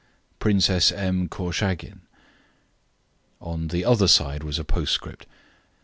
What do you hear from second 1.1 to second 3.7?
Korchagin. On